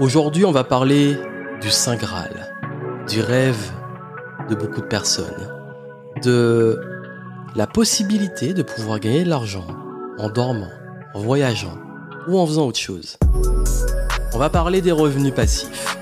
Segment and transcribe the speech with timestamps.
[0.00, 1.18] Aujourd'hui, on va parler
[1.60, 2.56] du Saint Graal,
[3.06, 3.70] du rêve
[4.48, 5.52] de beaucoup de personnes,
[6.24, 6.80] de
[7.54, 9.66] la possibilité de pouvoir gagner de l'argent
[10.16, 10.70] en dormant,
[11.12, 11.76] en voyageant
[12.26, 13.18] ou en faisant autre chose.
[14.32, 15.98] On va parler des revenus passifs.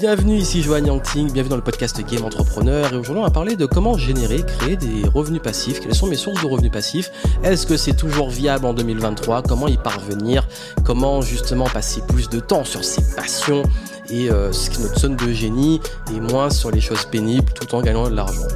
[0.00, 2.92] Bienvenue ici Joanne Yangting, bienvenue dans le podcast Game Entrepreneur.
[2.92, 6.16] Et aujourd'hui on va parler de comment générer, créer des revenus passifs, quelles sont mes
[6.16, 7.12] sources de revenus passifs,
[7.44, 10.48] est-ce que c'est toujours viable en 2023, comment y parvenir,
[10.84, 13.62] comment justement passer plus de temps sur ses passions
[14.10, 15.80] et euh, ce qui notre zone de génie
[16.14, 18.48] et moins sur les choses pénibles tout en gagnant de l'argent?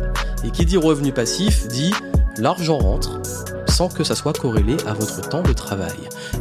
[0.45, 1.95] Et qui dit revenu passif dit
[2.37, 3.21] l'argent rentre,
[3.69, 5.97] sans que ça soit corrélé à votre temps de travail.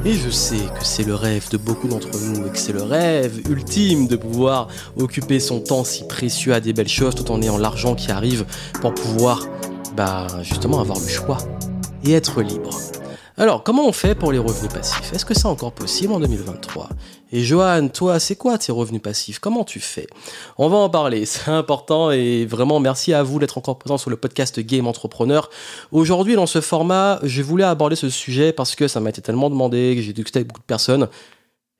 [0.05, 2.83] Et je sais que c'est le rêve de beaucoup d'entre nous et que c'est le
[2.83, 7.41] rêve ultime de pouvoir occuper son temps si précieux à des belles choses tout en
[7.41, 8.45] ayant l'argent qui arrive
[8.81, 9.45] pour pouvoir
[9.95, 11.37] bah, justement avoir le choix
[12.03, 12.77] et être libre.
[13.39, 15.13] Alors, comment on fait pour les revenus passifs?
[15.13, 16.89] Est-ce que c'est encore possible en 2023
[17.31, 19.37] Et Johan, toi, c'est quoi tes revenus passifs?
[19.37, 20.07] Comment tu fais?
[20.57, 24.09] On va en parler, c'est important et vraiment merci à vous d'être encore présent sur
[24.09, 25.51] le podcast Game Entrepreneur.
[25.91, 29.51] Aujourd'hui, dans ce format, je voulais aborder ce sujet parce que ça m'a été tellement
[29.51, 31.07] demandé, que j'ai discuté avec beaucoup de personnes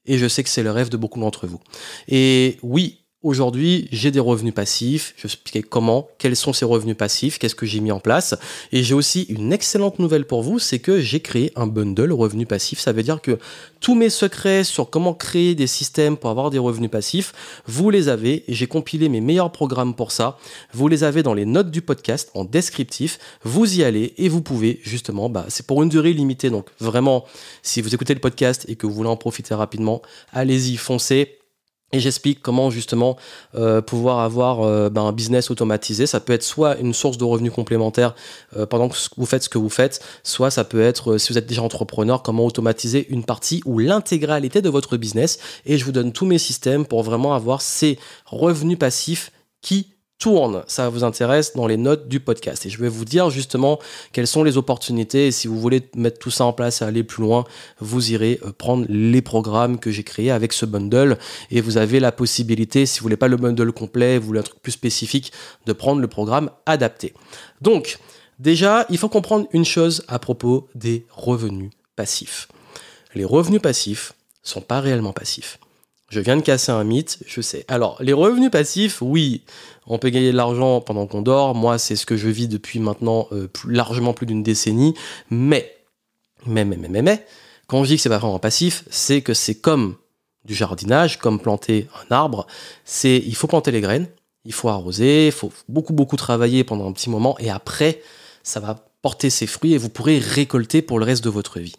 [0.05, 1.59] et je sais que c'est le rêve de beaucoup d'entre vous.
[2.07, 5.15] Et oui, Aujourd'hui, j'ai des revenus passifs.
[5.17, 8.35] Je vais expliquer comment, quels sont ces revenus passifs, qu'est-ce que j'ai mis en place.
[8.71, 12.47] Et j'ai aussi une excellente nouvelle pour vous, c'est que j'ai créé un bundle revenus
[12.47, 12.79] passifs.
[12.79, 13.39] Ça veut dire que
[13.79, 17.33] tous mes secrets sur comment créer des systèmes pour avoir des revenus passifs,
[17.65, 18.43] vous les avez.
[18.47, 20.37] J'ai compilé mes meilleurs programmes pour ça.
[20.71, 23.17] Vous les avez dans les notes du podcast en descriptif.
[23.43, 26.51] Vous y allez et vous pouvez justement, bah, c'est pour une durée limitée.
[26.51, 27.25] Donc vraiment,
[27.63, 31.39] si vous écoutez le podcast et que vous voulez en profiter rapidement, allez-y, foncez
[31.93, 33.17] et j'explique comment justement
[33.55, 36.05] euh, pouvoir avoir euh, ben, un business automatisé.
[36.05, 38.13] Ça peut être soit une source de revenus complémentaires
[38.57, 41.37] euh, pendant que vous faites ce que vous faites, soit ça peut être, si vous
[41.37, 45.39] êtes déjà entrepreneur, comment automatiser une partie ou l'intégralité de votre business.
[45.65, 50.63] Et je vous donne tous mes systèmes pour vraiment avoir ces revenus passifs qui tourne,
[50.67, 52.65] ça vous intéresse dans les notes du podcast.
[52.65, 53.79] Et je vais vous dire justement
[54.11, 55.27] quelles sont les opportunités.
[55.27, 57.45] Et si vous voulez mettre tout ça en place et aller plus loin,
[57.79, 61.17] vous irez euh, prendre les programmes que j'ai créés avec ce bundle.
[61.51, 64.43] Et vous avez la possibilité, si vous voulez pas le bundle complet, vous voulez un
[64.43, 65.31] truc plus spécifique,
[65.65, 67.13] de prendre le programme adapté.
[67.61, 67.99] Donc,
[68.39, 72.47] déjà, il faut comprendre une chose à propos des revenus passifs.
[73.13, 74.13] Les revenus passifs
[74.43, 75.59] sont pas réellement passifs.
[76.09, 77.65] Je viens de casser un mythe, je sais.
[77.67, 79.43] Alors, les revenus passifs, oui,
[79.87, 81.53] on peut gagner de l'argent pendant qu'on dort.
[81.53, 84.93] Moi, c'est ce que je vis depuis maintenant euh, largement plus d'une décennie.
[85.29, 85.75] Mais,
[86.45, 87.25] mais, mais, mais, mais, mais,
[87.67, 89.97] quand je dis que c'est pas vraiment passif, c'est que c'est comme
[90.45, 92.47] du jardinage, comme planter un arbre.
[92.85, 94.07] C'est, il faut planter les graines,
[94.45, 98.01] il faut arroser, il faut beaucoup, beaucoup travailler pendant un petit moment, et après,
[98.43, 101.75] ça va porter ses fruits et vous pourrez récolter pour le reste de votre vie.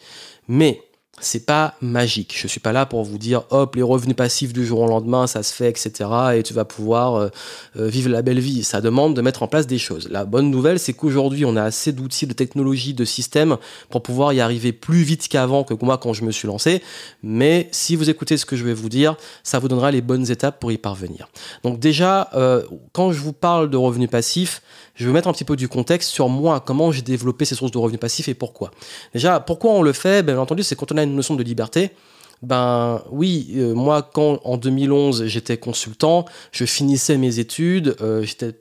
[0.49, 0.83] Mais
[1.21, 2.35] c'est pas magique.
[2.37, 5.27] Je suis pas là pour vous dire hop les revenus passifs du jour au lendemain
[5.27, 7.29] ça se fait etc et tu vas pouvoir euh,
[7.77, 8.65] euh, vivre la belle vie.
[8.65, 10.09] Ça demande de mettre en place des choses.
[10.11, 13.57] La bonne nouvelle c'est qu'aujourd'hui on a assez d'outils, de technologies, de systèmes
[13.91, 16.83] pour pouvoir y arriver plus vite qu'avant que moi quand je me suis lancé.
[17.23, 20.31] Mais si vous écoutez ce que je vais vous dire, ça vous donnera les bonnes
[20.31, 21.29] étapes pour y parvenir.
[21.63, 22.63] Donc déjà euh,
[22.93, 24.63] quand je vous parle de revenus passifs,
[24.99, 27.71] je vais mettre un petit peu du contexte sur moi, comment j'ai développé ces sources
[27.71, 28.73] de revenus passifs et pourquoi.
[29.15, 30.25] Déjà, pourquoi on le fait?
[30.25, 31.91] Ben, Bien entendu, c'est quand on a une notion de liberté.
[32.43, 38.55] Ben oui, euh, moi quand en 2011 j'étais consultant, je finissais mes études, euh, j'étais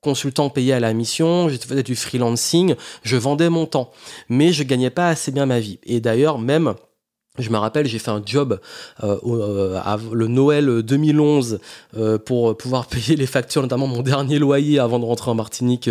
[0.00, 3.90] consultant payé à la mission, je faisais du freelancing, je vendais mon temps,
[4.28, 5.80] mais je gagnais pas assez bien ma vie.
[5.84, 6.74] Et d'ailleurs même
[7.40, 8.60] je me rappelle, j'ai fait un job
[9.02, 11.58] euh, euh le Noël 2011
[11.96, 15.90] euh, pour pouvoir payer les factures, notamment mon dernier loyer avant de rentrer en Martinique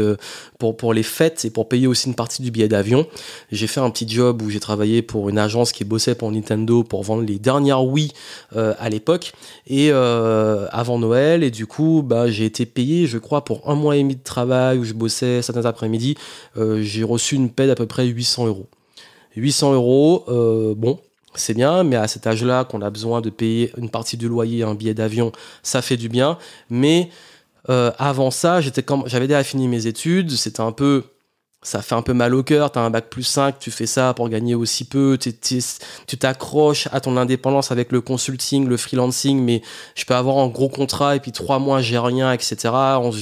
[0.58, 3.08] pour, pour les fêtes et pour payer aussi une partie du billet d'avion.
[3.52, 6.82] J'ai fait un petit job où j'ai travaillé pour une agence qui bossait pour Nintendo
[6.82, 8.14] pour vendre les dernières Wii
[8.56, 9.34] à l'époque
[9.68, 11.44] et avant Noël.
[11.44, 14.24] Et du coup, bah, j'ai été payé, je crois, pour un mois et demi de
[14.24, 16.16] travail où je bossais certains après-midi.
[16.56, 18.68] j'ai reçu une paie d'à peu près 800 euros.
[19.36, 20.24] 800 euros,
[20.78, 21.00] bon,
[21.36, 24.64] c'est bien, mais à cet âge-là, qu'on a besoin de payer une partie du loyer,
[24.64, 25.32] un billet d'avion,
[25.62, 26.38] ça fait du bien.
[26.70, 27.10] Mais
[27.70, 31.04] euh, avant ça, j'étais j'avais déjà fini mes études, c'était un peu,
[31.62, 32.72] ça fait un peu mal au cœur.
[32.72, 37.00] T'as un bac plus 5, tu fais ça pour gagner aussi peu, tu t'accroches à
[37.00, 39.62] ton indépendance avec le consulting, le freelancing, mais
[39.96, 42.56] je peux avoir un gros contrat et puis trois mois j'ai rien, etc.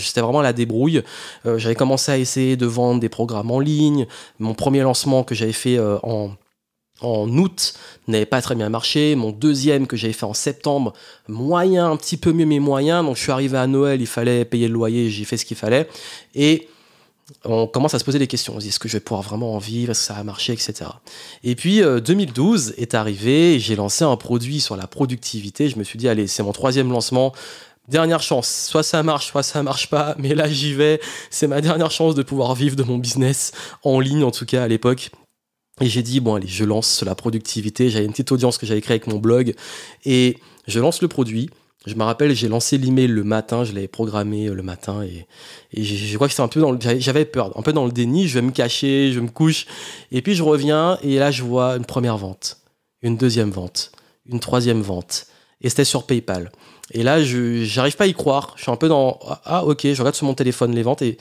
[0.01, 1.03] C'était vraiment la débrouille.
[1.45, 4.07] Euh, j'avais commencé à essayer de vendre des programmes en ligne.
[4.39, 6.31] Mon premier lancement que j'avais fait euh, en
[7.01, 7.74] en août
[8.07, 9.15] n'avait pas très bien marché.
[9.15, 10.94] Mon deuxième que j'avais fait en septembre,
[11.27, 13.03] moyen, un petit peu mieux mais moyen.
[13.03, 15.57] Donc je suis arrivé à Noël, il fallait payer le loyer, j'ai fait ce qu'il
[15.57, 15.88] fallait.
[16.36, 16.68] Et
[17.45, 18.53] on commence à se poser des questions.
[18.56, 19.92] On se dit, est-ce que je vais pouvoir vraiment en vivre?
[19.92, 20.53] Est-ce que ça va marcher?
[20.53, 20.74] Etc.
[21.44, 25.69] Et puis, 2012 est arrivé, j'ai lancé un produit sur la productivité.
[25.69, 27.33] Je me suis dit, allez, c'est mon troisième lancement.
[27.88, 31.01] Dernière chance, soit ça marche, soit ça marche pas, mais là j'y vais.
[31.30, 33.53] C'est ma dernière chance de pouvoir vivre de mon business
[33.83, 35.09] en ligne, en tout cas à l'époque.
[35.81, 37.89] Et j'ai dit, bon, allez, je lance la productivité.
[37.89, 39.55] J'avais une petite audience que j'avais créée avec mon blog.
[40.05, 40.37] Et
[40.67, 41.49] je lance le produit.
[41.87, 45.01] Je me rappelle, j'ai lancé l'email le matin, je l'avais programmé euh, le matin.
[45.01, 45.25] Et,
[45.81, 48.27] je, crois que c'était un peu dans le, j'avais peur, un peu dans le déni,
[48.27, 49.65] je vais me cacher, je me couche.
[50.11, 50.99] Et puis je reviens.
[51.01, 52.59] Et là je vois une première vente,
[53.01, 53.91] une deuxième vente,
[54.31, 55.25] une troisième vente.
[55.61, 56.51] Et c'était sur PayPal.
[56.91, 59.81] Et là je j'arrive pas à y croire, je suis un peu dans ah ok,
[59.81, 61.17] je regarde sur mon téléphone les ventes et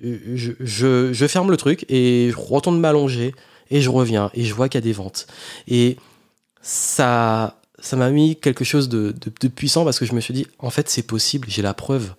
[0.00, 3.34] je, je, je ferme le truc et je retourne m'allonger
[3.70, 5.26] et je reviens et je vois qu'il y a des ventes
[5.68, 5.96] et
[6.62, 9.12] ça ça m'a mis quelque chose de,
[9.48, 12.14] puissant parce que je me suis dit, en fait, c'est possible, j'ai la preuve.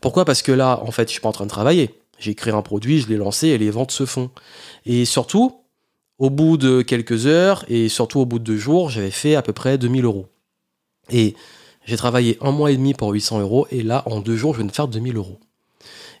[0.00, 0.24] Pourquoi?
[0.24, 1.94] Parce que là, en fait, je suis pas en train de travailler.
[2.18, 4.30] J'ai créé un produit, je l'ai lancé et les ventes se font.
[4.86, 5.60] Et surtout,
[6.18, 9.42] au bout de quelques heures et surtout au bout de deux jours, j'avais fait à
[9.42, 10.26] peu près 2000 euros.
[11.10, 11.34] Et
[11.84, 14.58] j'ai travaillé un mois et demi pour 800 euros et là, en deux jours, je
[14.58, 15.38] viens de faire 2000 euros.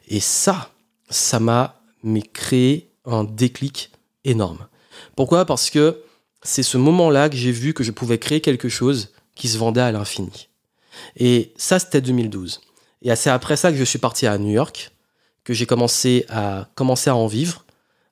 [0.08, 0.70] Et ça,
[1.08, 1.80] ça m'a
[2.32, 3.90] créé un déclic
[4.24, 4.66] énorme.
[5.16, 5.44] Pourquoi?
[5.44, 6.02] Parce que
[6.42, 9.80] c'est ce moment-là que j'ai vu que je pouvais créer quelque chose qui se vendait
[9.80, 10.48] à l'infini.
[11.16, 12.60] Et ça, c'était 2012.
[13.02, 14.92] Et c'est après ça que je suis parti à New York,
[15.44, 17.64] que j'ai commencé à, commencer à en vivre,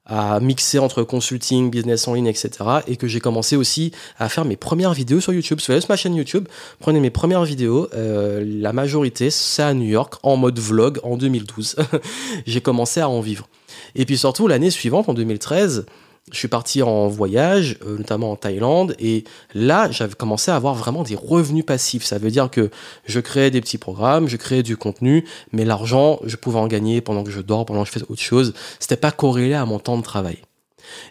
[0.04, 2.50] à mixer entre consulting, business en ligne, etc.
[2.88, 5.60] Et que j'ai commencé aussi à faire mes premières vidéos sur YouTube.
[5.60, 6.48] Sur ma chaîne YouTube,
[6.81, 7.88] prenez mes premières vidéos.
[7.94, 11.76] Euh, la majorité, c'est à New York, en mode vlog, en 2012.
[12.46, 13.48] j'ai commencé à en vivre.
[13.94, 15.86] Et puis surtout, l'année suivante, en 2013,
[16.32, 19.25] je suis parti en voyage, euh, notamment en Thaïlande, et
[19.55, 22.05] là, j'avais commencé à avoir vraiment des revenus passifs.
[22.05, 22.70] Ça veut dire que
[23.06, 27.00] je créais des petits programmes, je créais du contenu, mais l'argent, je pouvais en gagner
[27.00, 28.55] pendant que je dors, pendant que je fais autre chose.
[28.78, 30.38] C'était pas corrélé à mon temps de travail.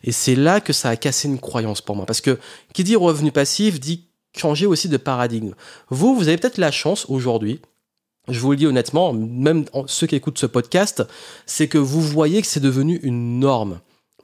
[0.03, 2.39] Et c'est là que ça a cassé une croyance pour moi, parce que
[2.73, 4.06] qui dit revenu passif dit
[4.38, 5.53] changer aussi de paradigme.
[5.89, 7.59] Vous, vous avez peut-être la chance aujourd'hui,
[8.27, 11.03] je vous le dis honnêtement, même ceux qui écoutent ce podcast,
[11.45, 13.79] c'est que vous voyez que c'est devenu une norme.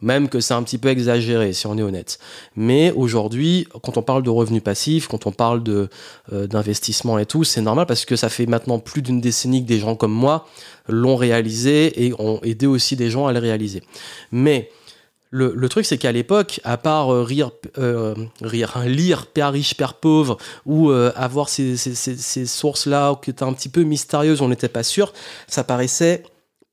[0.05, 2.19] Même que c'est un petit peu exagéré, si on est honnête.
[2.55, 5.89] Mais aujourd'hui, quand on parle de revenus passifs, quand on parle de
[6.31, 9.67] euh, d'investissement et tout, c'est normal parce que ça fait maintenant plus d'une décennie que
[9.67, 10.47] des gens comme moi
[10.87, 13.81] l'ont réalisé et ont aidé aussi des gens à le réaliser.
[14.31, 14.69] Mais
[15.31, 17.49] le, truc, c'est qu'à l'époque, à part euh, rire,
[17.79, 20.37] euh, rire, hein, lire Père riche, Père pauvre,
[20.67, 24.83] ou avoir ces, ces, ces sources-là qui étaient un petit peu mystérieuses, on n'était pas
[24.83, 25.13] sûr,
[25.47, 26.21] ça paraissait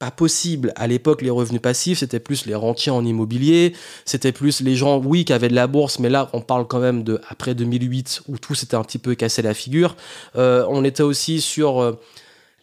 [0.02, 0.72] pas possible.
[0.74, 3.72] À l'époque, les revenus passifs, c'était plus les rentiers en immobilier,
[4.04, 6.80] c'était plus les gens, oui, qui avaient de la bourse, mais là, on parle quand
[6.80, 9.94] même de après 2008, où tout s'était un petit peu cassé la figure.
[10.34, 11.92] Euh, on était aussi sur euh,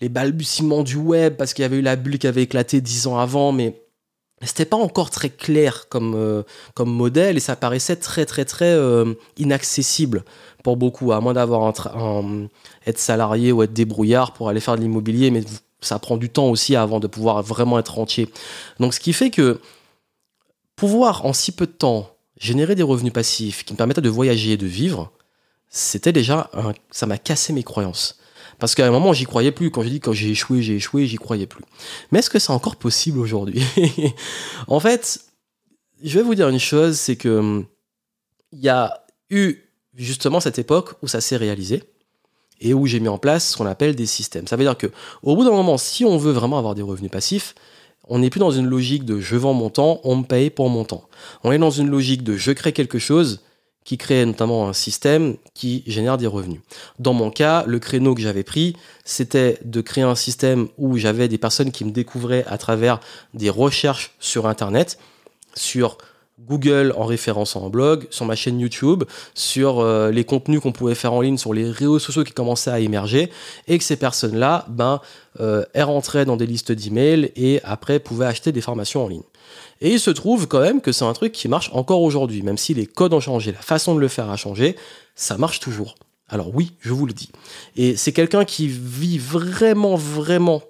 [0.01, 3.07] les balbutiements du web, parce qu'il y avait eu la bulle qui avait éclaté dix
[3.07, 3.83] ans avant, mais
[4.41, 6.43] c'était pas encore très clair comme, euh,
[6.73, 8.77] comme modèle, et ça paraissait très, très, très
[9.37, 10.25] inaccessible
[10.61, 12.49] pour beaucoup, à moins d'avoir un,
[12.85, 15.45] être salarié ou être débrouillard pour aller faire de l'immobilier, mais
[15.81, 18.29] ça prend du temps aussi avant de pouvoir vraiment être entier.
[18.79, 19.59] Donc ce qui fait que
[20.75, 24.53] pouvoir en si peu de temps générer des revenus passifs qui me permettaient de voyager
[24.53, 25.11] et de vivre,
[25.69, 26.49] c'était déjà
[26.91, 28.19] ça m'a cassé mes croyances.
[28.59, 29.71] Parce qu'à un moment, j'y croyais plus.
[29.71, 31.63] Quand j'ai dit quand j'ai échoué, j'ai échoué, j'y croyais plus.
[32.11, 33.63] Mais est-ce que c'est encore possible aujourd'hui?
[34.67, 35.21] En fait,
[36.03, 37.65] je vais vous dire une chose, c'est que hum,
[38.51, 39.57] il y a eu
[39.95, 41.83] justement cette époque où ça s'est réalisé
[42.61, 44.47] et où j'ai mis en place ce qu'on appelle des systèmes.
[44.47, 44.87] Ça veut dire que
[45.23, 47.55] au bout d'un moment, si on veut vraiment avoir des revenus passifs,
[48.07, 50.69] on n'est plus dans une logique de je vends mon temps, on me paye pour
[50.69, 51.03] mon temps.
[51.43, 53.41] On est dans une logique de je crée quelque chose
[53.85, 56.61] qui crée notamment un système qui génère des revenus.
[56.99, 61.27] Dans mon cas, le créneau que j'avais pris, c'était de créer un système où j'avais
[61.27, 62.99] des personnes qui me découvraient à travers
[63.33, 64.99] des recherches sur Internet,
[65.55, 65.97] sur
[66.45, 69.03] Google en référençant en blog, sur ma chaîne YouTube,
[69.33, 72.71] sur euh, les contenus qu'on pouvait faire en ligne, sur les réseaux sociaux qui commençaient
[72.71, 73.29] à émerger,
[73.67, 75.01] et que ces personnes-là, ben,
[75.39, 79.23] euh, elles rentraient dans des listes d'emails et après pouvaient acheter des formations en ligne.
[79.81, 82.57] Et il se trouve quand même que c'est un truc qui marche encore aujourd'hui, même
[82.57, 84.75] si les codes ont changé, la façon de le faire a changé,
[85.15, 85.95] ça marche toujours.
[86.27, 87.31] Alors oui, je vous le dis.
[87.75, 90.61] Et c'est quelqu'un qui vit vraiment, vraiment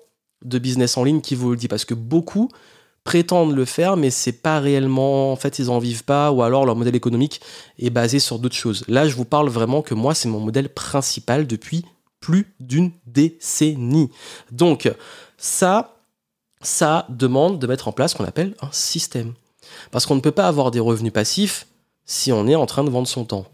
[0.44, 2.50] de business en ligne qui vous le dit, parce que beaucoup
[3.04, 6.66] prétendent le faire, mais c'est pas réellement, en fait, ils en vivent pas, ou alors
[6.66, 7.42] leur modèle économique
[7.78, 8.84] est basé sur d'autres choses.
[8.88, 11.86] Là, je vous parle vraiment que moi, c'est mon modèle principal depuis
[12.20, 14.10] plus d'une décennie.
[14.52, 14.92] Donc,
[15.38, 15.96] ça,
[16.62, 19.34] ça demande de mettre en place ce qu'on appelle un système.
[19.92, 21.68] Parce qu'on ne peut pas avoir des revenus passifs
[22.06, 23.46] si on est en train de vendre son temps.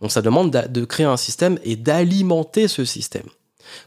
[0.00, 3.26] Donc ça demande de créer un système et d'alimenter ce système.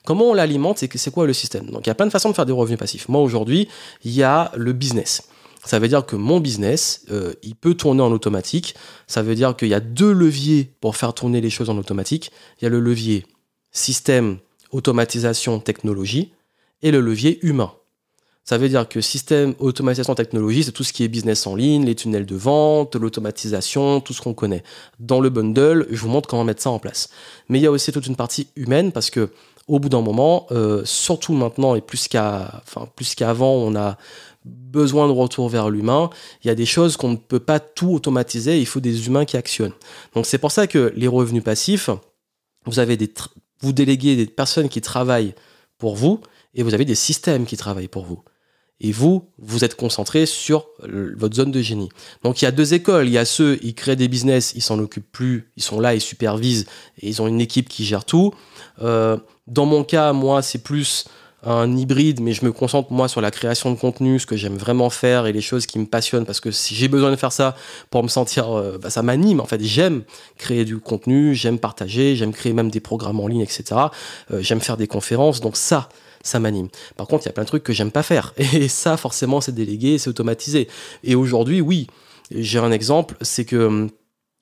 [0.05, 1.67] Comment on l'alimente C'est c'est quoi le système?
[1.67, 3.09] Donc il y a plein de façons de faire des revenus passifs.
[3.09, 3.67] Moi aujourd'hui,
[4.03, 5.23] il y a le business.
[5.65, 8.75] Ça veut dire que mon business, euh, il peut tourner en automatique.
[9.07, 12.31] Ça veut dire qu'il y a deux leviers pour faire tourner les choses en automatique.
[12.59, 13.25] Il y a le levier
[13.71, 14.37] système,
[14.71, 16.33] automatisation, technologie
[16.81, 17.71] et le levier humain.
[18.45, 21.85] Ça veut dire que système, automatisation, technologie, c'est tout ce qui est business en ligne,
[21.85, 24.63] les tunnels de vente, l'automatisation, tout ce qu'on connaît.
[24.99, 27.09] Dans le bundle, je vous montre comment mettre ça en place.
[27.47, 29.29] Mais il y a aussi toute une partie humaine parce que
[29.67, 33.98] au bout d'un moment, euh, surtout maintenant et plus qu'à, enfin plus qu'avant, on a
[34.46, 36.10] besoin de retour vers l'humain.
[36.43, 38.60] Il y a des choses qu'on ne peut pas tout automatiser.
[38.60, 39.74] Il faut des humains qui actionnent.
[40.15, 41.89] Donc c'est pour ça que les revenus passifs,
[42.65, 43.12] vous avez des,
[43.62, 45.34] vous déléguez des personnes qui travaillent
[45.77, 46.20] pour vous
[46.53, 48.22] et vous avez des systèmes qui travaillent pour vous.
[48.82, 51.88] Et vous, vous êtes concentré sur votre zone de génie.
[52.24, 53.08] Donc il y a deux écoles.
[53.08, 55.96] Il y a ceux, ils créent des business, ils s'en occupent plus, ils sont là,
[55.96, 56.65] ils supervisent,
[57.00, 58.34] et ils ont une équipe qui gère tout.
[58.82, 61.05] Euh, dans mon cas, moi, c'est plus
[61.45, 64.55] un hybride, mais je me concentre moi sur la création de contenu, ce que j'aime
[64.55, 67.33] vraiment faire et les choses qui me passionnent, parce que si j'ai besoin de faire
[67.33, 67.55] ça
[67.89, 69.41] pour me sentir, euh, bah, ça m'anime.
[69.41, 70.03] En fait, j'aime
[70.38, 73.63] créer du contenu, j'aime partager, j'aime créer même des programmes en ligne, etc.
[74.31, 75.89] Euh, j'aime faire des conférences, donc ça,
[76.23, 76.69] ça m'anime.
[76.95, 78.33] Par contre, il y a plein de trucs que j'aime pas faire.
[78.53, 80.69] Et ça, forcément, c'est délégué, c'est automatisé.
[81.03, 81.88] Et aujourd'hui, oui,
[82.31, 83.89] j'ai un exemple, c'est que hum,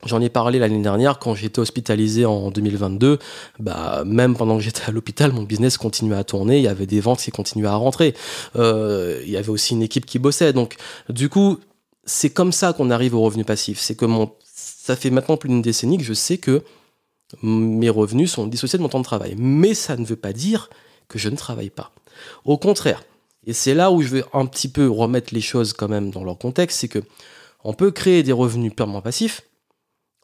[0.06, 3.20] J'en ai parlé l'année dernière quand j'étais hospitalisé en 2022.
[3.60, 6.58] Bah, même pendant que j'étais à l'hôpital, mon business continuait à tourner.
[6.58, 8.16] Il y avait des ventes qui continuaient à rentrer.
[8.56, 10.54] Euh, il y avait aussi une équipe qui bossait.
[10.54, 10.76] Donc,
[11.10, 11.60] du coup,
[12.04, 13.80] c'est comme ça qu'on arrive au revenu passif.
[13.80, 16.64] C'est que mon, ça fait maintenant plus d'une décennie que je sais que
[17.44, 19.36] mes revenus sont dissociés de mon temps de travail.
[19.38, 20.70] Mais ça ne veut pas dire
[21.08, 21.92] que je ne travaille pas.
[22.44, 23.04] Au contraire,
[23.46, 26.24] et c'est là où je vais un petit peu remettre les choses quand même dans
[26.24, 27.04] leur contexte, c'est que
[27.64, 29.44] on peut créer des revenus purement passifs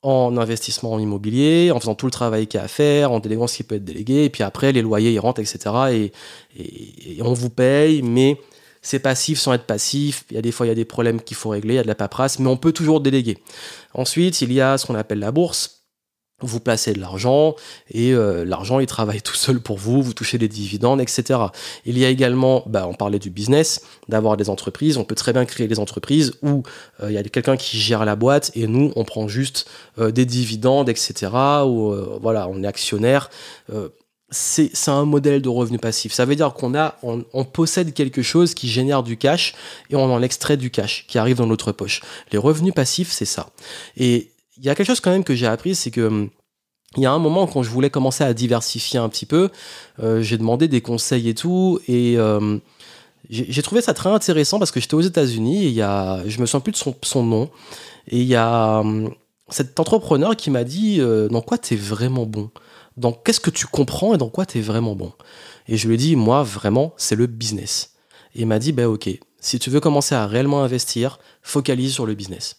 [0.04, 3.20] en investissement en immobilier, en faisant tout le travail qu'il y a à faire, en
[3.20, 5.60] déléguant ce qui peut être délégué, et puis après les loyers ils rentrent, etc.
[5.92, 6.12] Et,
[6.58, 8.40] et, on vous paye, mais
[8.82, 10.26] c'est passif sans être passif.
[10.30, 11.80] Il y a des fois il y a des problèmes qu'il faut régler, il y
[11.80, 13.38] a de la paperasse, mais on peut toujours déléguer.
[13.94, 15.77] Ensuite, il y a ce qu'on appelle la bourse
[16.42, 17.56] vous placez de l'argent
[17.90, 21.40] et euh, l'argent il travaille tout seul pour vous, vous touchez des dividendes, etc.
[21.86, 25.34] Il y a également, bah, on parlait du business, d'avoir des entreprises, on peut très
[25.34, 26.64] bien créer des entreprises où
[27.02, 29.68] euh, il y a quelqu'un qui gère la boîte et nous on prend juste
[29.98, 31.32] euh, des dividendes, etc.
[31.66, 33.30] Ou voilà, on est actionnaire.
[34.30, 36.14] c'est un modèle de revenu passif.
[36.14, 39.56] Ça veut dire qu'on a, on, on, possède quelque chose qui génère du cash
[39.90, 42.02] et on en extrait du cash qui arrive dans notre poche.
[42.32, 43.50] Les revenus passifs, c'est ça.
[43.96, 46.30] Et il y a quelque chose quand même que j'ai appris, c'est que hum,
[46.96, 49.50] il y a un moment quand je voulais commencer à diversifier un petit peu,
[50.00, 52.62] euh, j'ai demandé des conseils et tout, et hum,
[53.30, 56.40] j'ai trouvé ça très intéressant parce que j'étais aux États-Unis et il y a, je
[56.40, 57.50] me souviens plus de son, nom,
[58.08, 59.14] et il y a hum,
[59.50, 62.52] cet entrepreneur qui m'a dit euh, dans quoi tu es vraiment bon,
[62.96, 65.12] dans qu'est-ce que tu comprends et dans quoi tu es vraiment bon?
[65.68, 67.92] Et je lui ai dit moi vraiment c'est le business.
[68.34, 69.10] Et il m'a dit ben ok,
[69.40, 72.58] si tu veux commencer à réellement investir, focalise sur le business.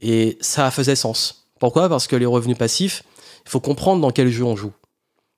[0.00, 1.46] Et ça faisait sens.
[1.58, 1.88] Pourquoi?
[1.88, 3.02] Parce que les revenus passifs,
[3.44, 4.72] il faut comprendre dans quel jeu on joue.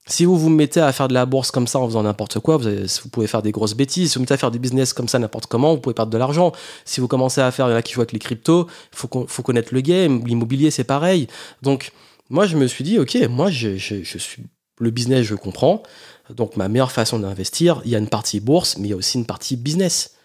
[0.07, 2.57] Si vous vous mettez à faire de la bourse comme ça en faisant n'importe quoi,
[2.57, 2.69] vous,
[3.13, 4.11] pouvez faire des grosses bêtises.
[4.11, 6.19] Si vous mettez à faire du business comme ça n'importe comment, vous pouvez perdre de
[6.19, 6.53] l'argent.
[6.85, 8.99] Si vous commencez à faire, il y en a qui jouent avec les cryptos, il
[8.99, 10.25] faut, faut, connaître le game.
[10.27, 11.29] L'immobilier, c'est pareil.
[11.63, 11.93] Donc,
[12.31, 14.43] moi, je me suis dit, OK, moi, je, je, je, suis
[14.81, 15.85] le business, je comprends.
[16.31, 18.97] Donc, ma meilleure façon d'investir, il y a une partie bourse, mais il y a
[18.97, 20.17] aussi une partie business.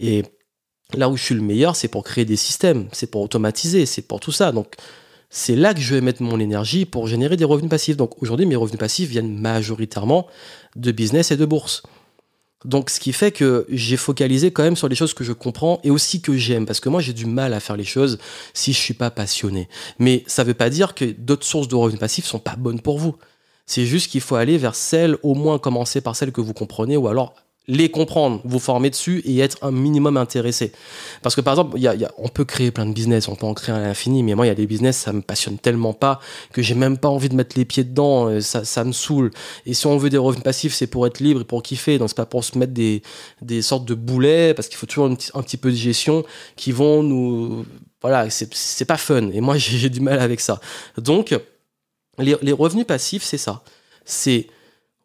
[0.00, 0.24] Et
[0.96, 4.02] Là où je suis le meilleur, c'est pour créer des systèmes, c'est pour automatiser, c'est
[4.02, 4.52] pour tout ça.
[4.52, 4.74] Donc,
[5.30, 7.96] c'est là que je vais mettre mon énergie pour générer des revenus passifs.
[7.96, 10.26] Donc, aujourd'hui, mes revenus passifs viennent majoritairement
[10.76, 11.82] de business et de bourse.
[12.64, 15.80] Donc, ce qui fait que j'ai focalisé quand même sur les choses que je comprends
[15.84, 16.66] et aussi que j'aime.
[16.66, 18.18] Parce que moi, j'ai du mal à faire les choses
[18.54, 19.68] si je suis pas passionné.
[19.98, 22.80] Mais ça ne veut pas dire que d'autres sources de revenus passifs sont pas bonnes
[22.80, 23.16] pour vous.
[23.66, 26.96] C'est juste qu'il faut aller vers celles, au moins commencer par celles que vous comprenez,
[26.96, 27.34] ou alors
[27.66, 30.72] les comprendre, vous former dessus et être un minimum intéressé.
[31.22, 33.54] Parce que par exemple, y a, on peut créer plein de business, on peut en
[33.54, 36.20] créer à l'infini, mais moi, il y a des business, ça me passionne tellement pas
[36.52, 39.30] que j'ai même pas envie de mettre les pieds dedans, euh, ça, ça me saoule.
[39.64, 42.10] Et si on veut des revenus passifs, c'est pour être libre et pour kiffer, donc
[42.10, 43.02] c'est pas pour se mettre des,
[43.40, 46.24] des sortes de boulets, parce qu'il faut toujours un, petit peu de gestion
[46.56, 47.64] qui vont nous...
[48.02, 49.30] Voilà, c'est pas fun.
[49.30, 50.60] Et moi, j'ai du mal avec ça.
[50.98, 51.34] Donc,
[52.18, 53.62] les revenus passifs, c'est ça.
[54.04, 54.48] C'est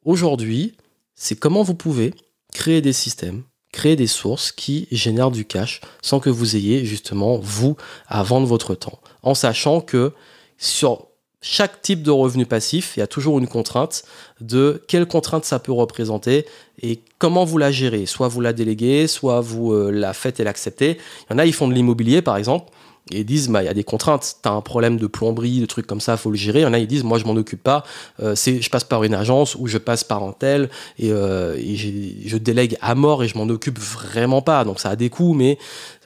[0.04, 0.76] aujourd'hui,
[1.16, 2.14] c'est comment vous pouvez
[2.60, 7.38] créer des systèmes, créer des sources qui génèrent du cash sans que vous ayez justement,
[7.42, 7.78] vous,
[8.10, 9.00] à vendre votre temps.
[9.24, 10.12] En sachant que
[10.58, 11.08] sur
[11.42, 14.04] chaque type de revenu passif, il y a toujours une contrainte
[14.42, 16.46] de quelle contrainte ça peut représenter
[16.82, 18.06] et comment vous la gérez.
[18.06, 20.98] Soit vous la déléguez, soit vous euh, la faites et l'acceptez.
[21.30, 22.70] Il y en a, ils font de l'immobilier par exemple.
[23.12, 24.38] Et ils disent, bah, il y a des contraintes.
[24.44, 26.60] Tu as un problème de plomberie, de trucs comme ça, faut le gérer.
[26.60, 27.84] Il y en a, ils disent, moi, je m'en occupe pas.
[28.20, 31.58] Euh, c'est, je passe par une agence ou je passe par un tel et, euh,
[31.58, 34.64] je délègue à mort et je m'en occupe vraiment pas.
[34.64, 35.58] Donc ça a des coûts, mais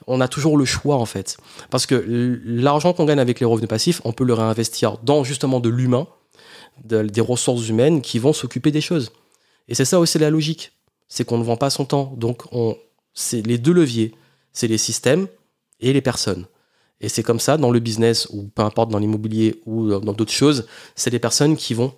[0.06, 1.36] on a toujours le choix en fait.
[1.70, 5.60] Parce que l'argent qu'on gagne avec les revenus passifs, on peut le réinvestir dans justement
[5.60, 6.06] de l'humain,
[6.84, 9.12] des ressources humaines qui vont s'occuper des choses.
[9.68, 10.72] Et c'est ça aussi la logique.
[11.08, 12.12] C'est qu'on ne vend pas son temps.
[12.16, 12.76] Donc on,
[13.12, 14.14] c'est les deux leviers.
[14.52, 15.26] C'est les systèmes
[15.80, 16.46] et les personnes.
[17.04, 20.32] Et c'est comme ça dans le business ou peu importe dans l'immobilier ou dans d'autres
[20.32, 21.92] choses, c'est les personnes qui vont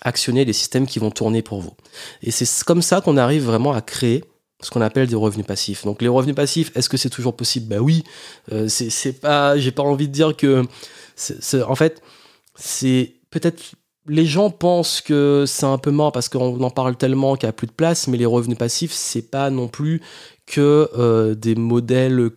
[0.00, 1.74] actionner les systèmes qui vont tourner pour vous.
[2.22, 4.24] Et c'est comme ça qu'on arrive vraiment à créer
[4.62, 5.84] ce qu'on appelle des revenus passifs.
[5.84, 7.66] Donc les revenus passifs, est-ce que c'est toujours possible?
[7.66, 8.02] Ben oui.
[8.50, 10.64] Euh, c'est pas, j'ai pas envie de dire que,
[11.62, 12.02] en fait,
[12.54, 13.62] c'est peut-être
[14.06, 17.50] les gens pensent que c'est un peu mort parce qu'on en parle tellement qu'il n'y
[17.50, 20.00] a plus de place, mais les revenus passifs, c'est pas non plus
[20.46, 22.30] que euh, des modèles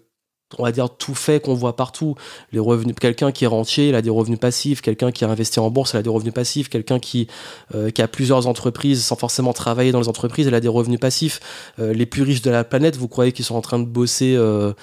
[0.57, 2.15] on va dire tout fait qu'on voit partout.
[2.51, 4.81] Les revenus, quelqu'un qui est rentier, il a des revenus passifs.
[4.81, 6.69] Quelqu'un qui a investi en bourse, il a des revenus passifs.
[6.69, 7.27] Quelqu'un qui,
[7.75, 11.00] euh, qui a plusieurs entreprises sans forcément travailler dans les entreprises, il a des revenus
[11.00, 11.39] passifs.
[11.79, 14.36] Euh, les plus riches de la planète, vous croyez qu'ils sont en train de bosser
[14.36, 14.74] euh,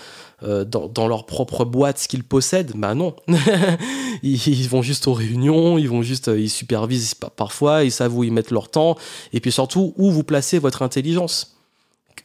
[0.42, 2.72] dans, leur propre boîte ce qu'ils possèdent?
[2.74, 3.14] Bah non.
[4.22, 8.32] ils, vont juste aux réunions, ils vont juste, ils supervisent parfois, ils savent où ils
[8.32, 8.96] mettent leur temps,
[9.32, 11.56] et puis surtout où vous placez votre intelligence?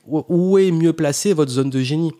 [0.08, 2.12] Où est mieux placée votre zone de génie?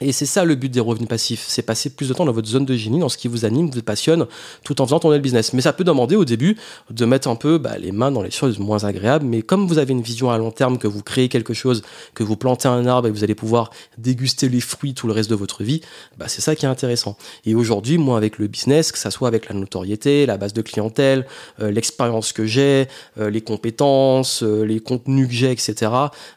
[0.00, 2.48] Et c'est ça le but des revenus passifs, c'est passer plus de temps dans votre
[2.48, 4.26] zone de génie, dans ce qui vous anime, vous passionne,
[4.62, 5.52] tout en faisant tourner le business.
[5.52, 6.56] Mais ça peut demander au début
[6.90, 9.78] de mettre un peu bah, les mains dans les choses moins agréables, mais comme vous
[9.78, 11.82] avez une vision à long terme, que vous créez quelque chose,
[12.14, 15.30] que vous plantez un arbre et vous allez pouvoir déguster les fruits tout le reste
[15.30, 15.80] de votre vie,
[16.18, 17.16] bah, c'est ça qui est intéressant.
[17.44, 20.62] Et aujourd'hui, moi avec le business, que ça soit avec la notoriété, la base de
[20.62, 21.26] clientèle,
[21.60, 22.86] euh, l'expérience que j'ai,
[23.18, 25.90] euh, les compétences, euh, les contenus que j'ai, etc.,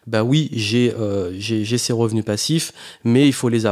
[0.07, 0.93] bah oui, j'ai
[1.37, 2.73] j'ai ces revenus passifs,
[3.03, 3.65] mais il faut les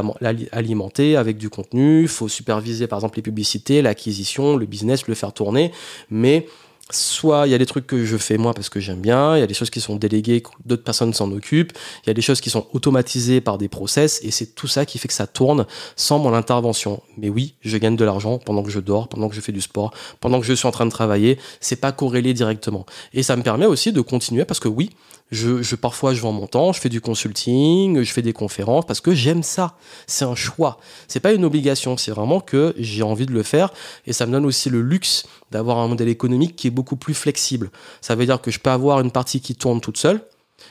[0.52, 5.14] alimenter avec du contenu, il faut superviser par exemple les publicités, l'acquisition, le business, le
[5.14, 5.72] faire tourner,
[6.10, 6.46] mais
[6.90, 9.40] soit il y a des trucs que je fais moi parce que j'aime bien, il
[9.40, 11.72] y a des choses qui sont déléguées, d'autres personnes s'en occupent,
[12.04, 14.86] il y a des choses qui sont automatisées par des process, et c'est tout ça
[14.86, 15.66] qui fait que ça tourne
[15.96, 17.02] sans mon intervention.
[17.16, 19.60] Mais oui, je gagne de l'argent pendant que je dors, pendant que je fais du
[19.60, 22.86] sport, pendant que je suis en train de travailler, c'est pas corrélé directement.
[23.12, 24.90] Et ça me permet aussi de continuer parce que oui,
[25.30, 29.00] je, parfois, je vends mon temps, je fais du consulting, je fais des conférences parce
[29.00, 29.76] que j'aime ça.
[30.06, 30.78] C'est un choix.
[31.06, 31.96] C'est pas une obligation.
[31.96, 33.72] C'est vraiment que j'ai envie de le faire
[34.06, 37.14] et ça me donne aussi le luxe d'avoir un modèle économique qui est beaucoup plus
[37.14, 37.70] flexible.
[38.00, 40.22] Ça veut dire que je peux avoir une partie qui tourne toute seule,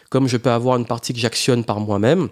[0.10, 2.29] comme je peux avoir une partie que j'actionne par moi-même.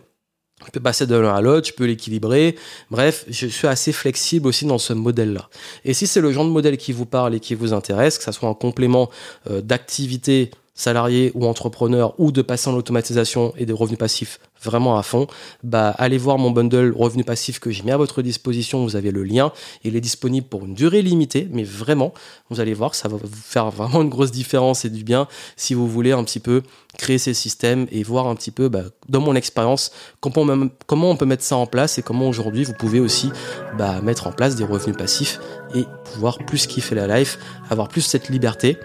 [0.65, 2.55] Je peux passer de l'un à l'autre, je peux l'équilibrer.
[2.89, 5.49] Bref, je suis assez flexible aussi dans ce modèle-là.
[5.83, 8.23] Et si c'est le genre de modèle qui vous parle et qui vous intéresse, que
[8.23, 9.09] ça soit un complément
[9.49, 14.97] euh, d'activité salarié ou entrepreneur ou de passer en automatisation et des revenus passifs vraiment
[14.97, 15.27] à fond,
[15.63, 19.11] bah allez voir mon bundle revenu passif que j'ai mis à votre disposition, vous avez
[19.11, 19.51] le lien,
[19.83, 22.13] il est disponible pour une durée limitée, mais vraiment,
[22.49, 25.73] vous allez voir, ça va vous faire vraiment une grosse différence et du bien si
[25.73, 26.63] vous voulez un petit peu
[26.97, 31.15] créer ces systèmes et voir un petit peu, bah, dans mon expérience, comment, comment on
[31.15, 33.31] peut mettre ça en place et comment aujourd'hui vous pouvez aussi
[33.77, 35.39] bah, mettre en place des revenus passifs
[35.75, 37.37] et pouvoir plus kiffer la life,
[37.69, 38.77] avoir plus cette liberté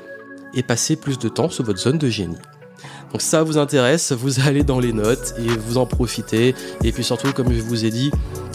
[0.55, 2.39] et passer plus de temps sur votre zone de génie.
[3.13, 6.55] Donc ça vous intéresse, vous allez dans les notes et vous en profitez.
[6.85, 8.11] Et puis surtout, comme je vous ai dit,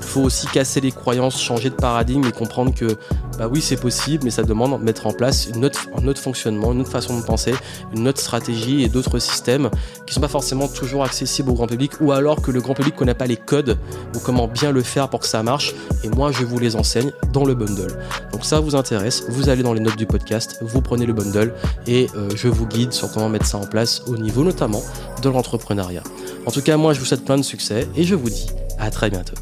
[0.05, 2.97] faut aussi casser les croyances, changer de paradigme et comprendre que
[3.37, 6.21] bah oui c'est possible, mais ça demande de mettre en place une autre, un autre
[6.21, 7.53] fonctionnement, une autre façon de penser,
[7.93, 9.69] une autre stratégie et d'autres systèmes
[10.05, 12.95] qui sont pas forcément toujours accessibles au grand public ou alors que le grand public
[12.95, 13.77] connaît pas les codes
[14.15, 15.73] ou comment bien le faire pour que ça marche.
[16.03, 17.97] Et moi je vous les enseigne dans le bundle.
[18.31, 21.53] Donc ça vous intéresse, vous allez dans les notes du podcast, vous prenez le bundle
[21.87, 24.81] et euh, je vous guide sur comment mettre ça en place au niveau notamment
[25.21, 26.03] de l'entrepreneuriat.
[26.45, 28.47] En tout cas moi je vous souhaite plein de succès et je vous dis
[28.79, 29.35] à très bientôt.